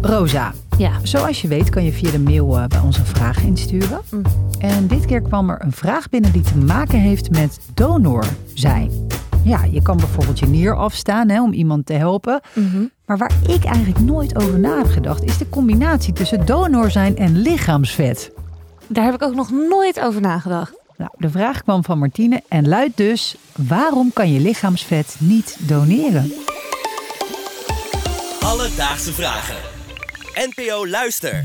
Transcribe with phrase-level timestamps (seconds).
[0.00, 0.90] Rosa, Ja.
[1.02, 4.00] zoals je weet kan je via de mail eh, bij ons een vraag insturen.
[4.10, 4.22] Mm.
[4.58, 8.24] En dit keer kwam er een vraag binnen die te maken heeft met donor
[8.54, 8.90] zijn.
[9.44, 12.40] Ja, je kan bijvoorbeeld je nier afstaan hè, om iemand te helpen.
[12.54, 12.84] Mhm.
[13.06, 17.16] Maar waar ik eigenlijk nooit over na heb gedacht, is de combinatie tussen donor zijn
[17.16, 18.30] en lichaamsvet.
[18.86, 20.72] Daar heb ik ook nog nooit over nagedacht.
[20.96, 26.32] Nou, de vraag kwam van Martine en luidt dus: waarom kan je lichaamsvet niet doneren?
[28.44, 29.77] Alledaagse vragen.
[30.46, 31.44] NPO Luister.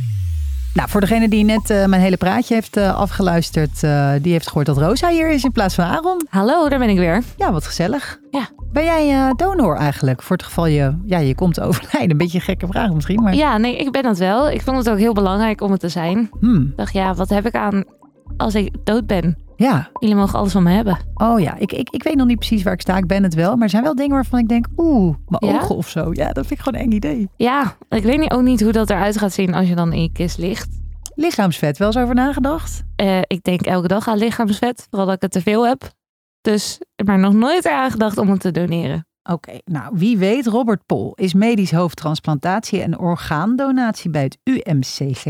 [0.73, 4.47] Nou, voor degene die net eh, mijn hele praatje heeft eh, afgeluisterd, eh, die heeft
[4.47, 6.27] gehoord dat Rosa hier is in plaats van Aaron.
[6.29, 7.23] Hallo, daar ben ik weer.
[7.37, 8.19] Ja, wat gezellig.
[8.31, 8.47] Ja.
[8.71, 10.21] Ben jij eh, donor eigenlijk?
[10.21, 12.11] Voor het geval je, ja, je komt overlijden.
[12.11, 13.35] Een beetje een gekke vraag misschien, maar...
[13.35, 14.49] Ja, nee, ik ben het wel.
[14.49, 16.29] Ik vond het ook heel belangrijk om het te zijn.
[16.39, 17.83] Hmm, Ik dacht, ja, wat heb ik aan
[18.37, 19.37] als ik dood ben?
[19.55, 19.89] Ja.
[19.99, 20.97] Jullie mogen alles van me hebben.
[21.13, 22.97] Oh ja, ik, ik, ik weet nog niet precies waar ik sta.
[22.97, 23.53] Ik ben het wel.
[23.53, 25.61] Maar er zijn wel dingen waarvan ik denk, oeh, mijn Ja?
[25.61, 26.09] ogen of zo.
[26.11, 27.29] Ja, dat vind ik gewoon een eng idee.
[27.35, 30.01] Ja, ik weet niet, ook niet hoe dat eruit gaat zien als je dan in
[30.01, 30.81] je kist ligt.
[31.15, 32.83] Lichaamsvet, wel eens over nagedacht?
[32.95, 35.91] Eh, ik denk elke dag aan lichaamsvet, vooral dat ik het te veel heb.
[36.41, 39.07] Dus, maar nog nooit eraan gedacht om het te doneren.
[39.29, 45.25] Oké, nou wie weet, Robert Pol is medisch hoofdtransplantatie en orgaandonatie bij het UMCG.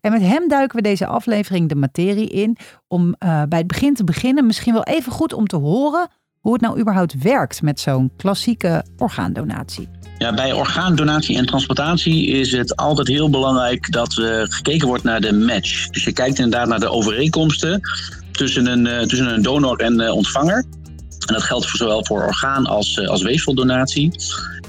[0.00, 2.56] En met hem duiken we deze aflevering de materie in
[2.88, 4.46] om eh, bij het begin te beginnen.
[4.46, 8.84] Misschien wel even goed om te horen hoe het nou überhaupt werkt met zo'n klassieke
[8.96, 9.88] orgaandonatie.
[10.18, 15.20] Ja, bij orgaandonatie en transplantatie is het altijd heel belangrijk dat er gekeken wordt naar
[15.20, 15.88] de match.
[15.88, 17.80] Dus je kijkt inderdaad naar de overeenkomsten
[18.32, 20.64] tussen een, eh, tussen een donor en eh, ontvanger.
[21.30, 24.12] En dat geldt voor zowel voor orgaan als, eh, als weefseldonatie.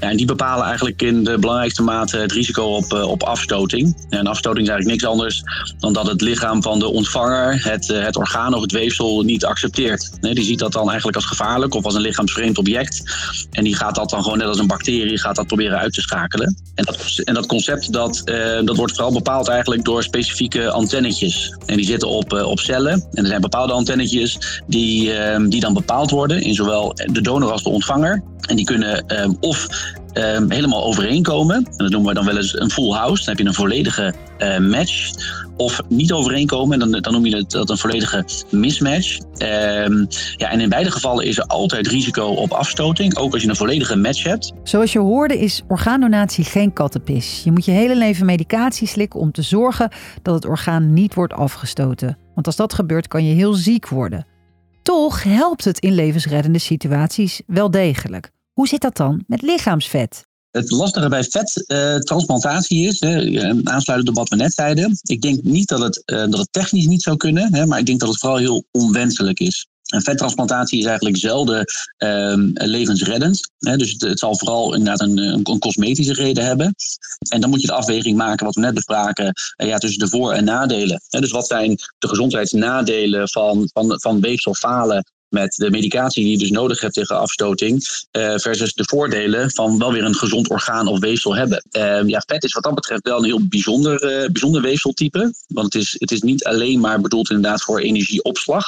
[0.02, 4.06] En die bepalen eigenlijk in de belangrijkste mate het risico op, eh, op afstoting.
[4.08, 5.42] En afstoting is eigenlijk niks anders
[5.78, 9.44] dan dat het lichaam van de ontvanger het, eh, het orgaan of het weefsel niet
[9.44, 10.10] accepteert.
[10.20, 13.02] Die ziet dat dan eigenlijk als gevaarlijk of als een lichaamsvreemd object.
[13.50, 16.00] En die gaat dat dan gewoon net als een bacterie gaat dat proberen uit te
[16.00, 16.56] schakelen.
[16.74, 21.56] En dat, en dat concept dat, eh, dat wordt vooral bepaald eigenlijk door specifieke antennetjes.
[21.66, 22.92] En die zitten op, op cellen.
[22.92, 25.12] En er zijn bepaalde antennetjes die,
[25.48, 28.22] die dan bepaald worden in zowel de donor als de ontvanger.
[28.48, 29.68] En die kunnen eh, of
[30.12, 31.56] eh, helemaal overeenkomen.
[31.56, 33.24] En dat noemen we dan wel eens een full house.
[33.24, 35.10] Dan heb je een volledige eh, match.
[35.56, 36.80] Of niet overeenkomen.
[36.80, 39.18] En dan, dan noem je dat een volledige mismatch.
[39.36, 40.04] Ehm,
[40.36, 43.16] ja, en in beide gevallen is er altijd risico op afstoting.
[43.16, 44.52] Ook als je een volledige match hebt.
[44.62, 47.40] Zoals je hoorde is orgaandonatie geen kattenpis.
[47.44, 49.90] Je moet je hele leven medicatie slikken om te zorgen
[50.22, 52.18] dat het orgaan niet wordt afgestoten.
[52.34, 54.26] Want als dat gebeurt kan je heel ziek worden.
[54.82, 58.30] Toch helpt het in levensreddende situaties wel degelijk.
[58.52, 60.26] Hoe zit dat dan met lichaamsvet?
[60.50, 64.98] Het lastige bij vettransplantatie is, hè, eh, aansluitend op wat we net zeiden.
[65.02, 67.86] Ik denk niet dat het, eh, dat het technisch niet zou kunnen, hè, maar ik
[67.86, 69.66] denk dat het vooral heel onwenselijk is.
[69.92, 71.64] En vettransplantatie is eigenlijk zelden
[71.96, 73.50] ehm, levensreddend.
[73.58, 76.74] Hè, dus het, zal vooral inderdaad een, een, een cosmetische reden hebben.
[77.28, 80.08] En dan moet je de afweging maken, wat we net bespraken, eh, ja, tussen de
[80.08, 81.00] voor- en nadelen.
[81.08, 86.38] Hè, dus wat zijn de gezondheidsnadelen van, van, van weefselfalen met de medicatie die je
[86.38, 90.86] dus nodig hebt tegen afstoting, eh, versus de voordelen van wel weer een gezond orgaan
[90.86, 91.64] of weefsel hebben.
[91.70, 95.72] Eh, ja, vet is wat dat betreft wel een heel bijzonder, eh, bijzonder weefseltype, want
[95.72, 98.64] het is, het is niet alleen maar bedoeld inderdaad voor energieopslag.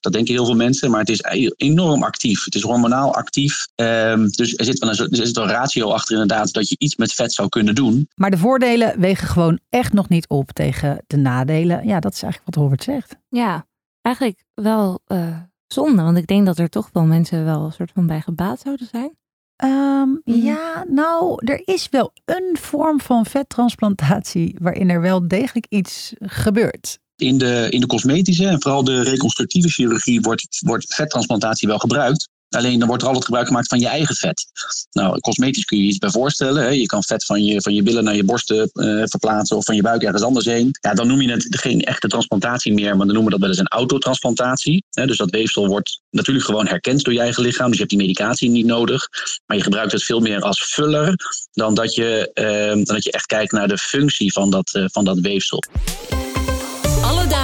[0.00, 2.44] Dat denken heel veel mensen, maar het is e- enorm actief.
[2.44, 3.66] Het is hormonaal actief.
[3.74, 6.96] Ehm, dus er zit wel een, er zit een ratio achter inderdaad dat je iets
[6.96, 8.08] met vet zou kunnen doen.
[8.14, 11.86] Maar de voordelen wegen gewoon echt nog niet op tegen de nadelen.
[11.86, 13.16] Ja, dat is eigenlijk wat Robert zegt.
[13.28, 13.66] Ja,
[14.02, 15.36] eigenlijk wel eh,
[15.68, 16.02] zonde.
[16.02, 18.88] Want ik denk dat er toch wel mensen wel een soort van bij gebaat zouden
[18.90, 19.16] zijn.
[19.56, 20.46] Ehm, Mhm.
[20.46, 26.98] Ja, nou, er is wel een vorm van vettransplantatie waarin er wel degelijk iets gebeurt.
[27.16, 32.28] In de, in de cosmetische en vooral de reconstructieve chirurgie wordt, wordt vettransplantatie wel gebruikt.
[32.50, 34.46] Alleen dan wordt er altijd gebruik gemaakt van je eigen vet.
[34.92, 36.62] Nou, cosmetisch kun je je iets bij voorstellen.
[36.62, 36.68] Hè.
[36.68, 39.74] Je kan vet van je, van je billen naar je borsten eh, verplaatsen of van
[39.74, 40.70] je buik ergens anders heen.
[40.80, 43.48] Ja, dan noem je het geen echte transplantatie meer, maar dan noemen we dat wel
[43.48, 44.84] eens een autotransplantatie.
[44.90, 45.06] Hè.
[45.06, 47.66] Dus dat weefsel wordt natuurlijk gewoon herkend door je eigen lichaam.
[47.66, 49.08] Dus je hebt die medicatie niet nodig.
[49.46, 51.14] Maar je gebruikt het veel meer als vuller
[51.52, 54.84] dan dat je, eh, dan dat je echt kijkt naar de functie van dat, eh,
[54.86, 55.62] van dat weefsel.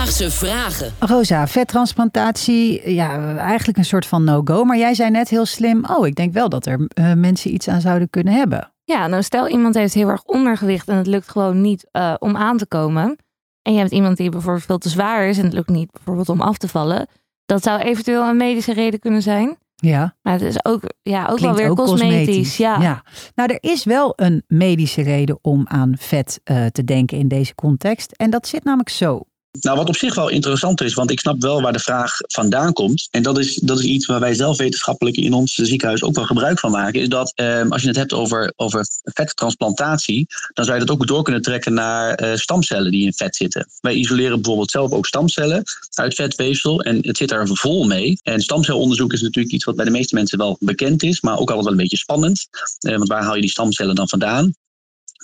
[0.05, 0.93] Alledaagse vragen.
[0.99, 4.65] Rosa, vettransplantatie, ja, eigenlijk een soort van no-go.
[4.65, 7.69] Maar jij zei net heel slim, oh, ik denk wel dat er eh, mensen iets
[7.69, 8.73] aan zouden kunnen hebben.
[8.85, 12.37] Ja, nou stel iemand heeft heel erg ondergewicht en het lukt gewoon niet eh, om
[12.37, 13.17] aan te komen.
[13.63, 16.29] En je hebt iemand die bijvoorbeeld veel te zwaar is en het lukt niet bijvoorbeeld
[16.29, 17.07] om af te vallen.
[17.47, 19.57] Dat zou eventueel een medische reden kunnen zijn.
[19.75, 22.57] Ja, Maar het is ook, ja, ook wel klinkt weer ook cosmetisch.
[22.57, 23.03] Ja.
[23.35, 27.55] Nou, er is wel een medische reden om aan vet eh, te denken in deze
[27.55, 28.13] context.
[28.13, 29.25] En dat zit namelijk zo.
[29.61, 32.73] Nou, wat op zich wel interessant is, want ik snap wel waar de vraag vandaan
[32.73, 33.09] komt.
[33.11, 36.25] En dat is, dat is iets waar wij zelf wetenschappelijk in ons ziekenhuis ook wel
[36.25, 37.01] gebruik van maken.
[37.01, 41.07] Is dat ehm, als je het hebt over, over vettransplantatie, dan zou je dat ook
[41.07, 43.69] door kunnen trekken naar uh, stamcellen die in vet zitten.
[43.81, 45.63] Wij isoleren bijvoorbeeld zelf ook stamcellen
[45.95, 48.19] uit vetweefsel en het zit daar vol mee.
[48.23, 51.49] En stamcelonderzoek is natuurlijk iets wat bij de meeste mensen wel bekend is, maar ook
[51.49, 52.49] altijd wel een beetje spannend.
[52.81, 54.55] Uh, want waar haal je die stamcellen dan vandaan?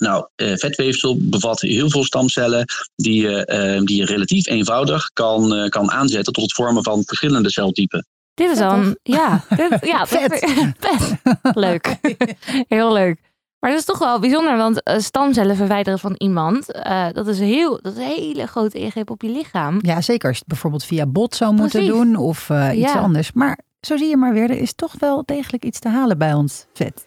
[0.01, 2.65] Nou, uh, vetweefsel bevat heel veel stamcellen
[2.95, 8.05] die, uh, die je relatief eenvoudig kan, kan aanzetten tot het vormen van verschillende celtypen.
[8.33, 10.45] Dit is dan, ja, dit, ja Vet.
[10.79, 11.15] vet.
[11.55, 11.95] Leuk.
[12.67, 13.19] Heel leuk.
[13.59, 16.65] Maar dat is toch wel bijzonder, want stamcellen verwijderen van iemand,
[17.13, 19.79] dat, is heel, dat is een hele grote ingreep op je lichaam.
[19.81, 21.97] Ja, zeker als je het bijvoorbeeld via bot zou moeten Precies.
[21.97, 22.93] doen of iets Ja.
[22.93, 23.31] anders.
[23.31, 26.33] Maar zo zie je maar weer, er is toch wel degelijk iets te halen bij
[26.33, 27.05] ons vet.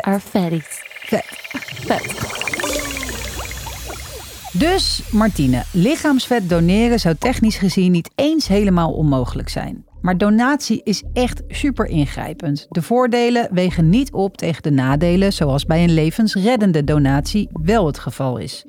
[0.00, 0.90] Are fatties.
[1.02, 1.24] Vet.
[1.86, 2.30] Vet.
[4.52, 9.84] Dus, Martine, lichaamsvet doneren zou technisch gezien niet eens helemaal onmogelijk zijn.
[10.00, 12.66] Maar donatie is echt super ingrijpend.
[12.68, 17.98] De voordelen wegen niet op tegen de nadelen, zoals bij een levensreddende donatie wel het
[17.98, 18.64] geval is.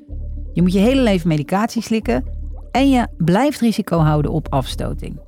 [0.52, 2.24] Je moet je hele leven medicatie slikken
[2.70, 5.20] en je blijft risico houden op afstoting.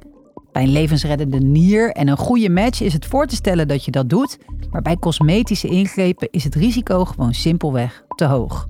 [0.57, 3.91] Bij een levensreddende nier en een goede match is het voor te stellen dat je
[3.91, 4.39] dat doet,
[4.71, 8.67] maar bij cosmetische ingrepen is het risico gewoon simpelweg te hoog.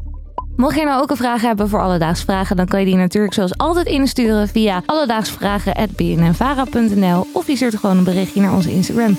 [0.57, 3.35] Mocht je nou ook een vraag hebben voor Alledaagse Vragen, dan kan je die natuurlijk
[3.35, 9.19] zoals altijd insturen via alledaagsvragen.bnnvara.nl of je stuurt gewoon een berichtje naar onze Instagram.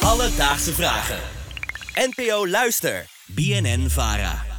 [0.00, 1.18] Alledaagse vragen.
[1.94, 3.06] NPO Luister.
[3.26, 4.51] BNN Vara.